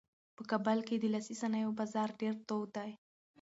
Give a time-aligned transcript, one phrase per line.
[0.35, 2.91] په کابل کې د لاسي صنایعو بازار ډېر تود دی.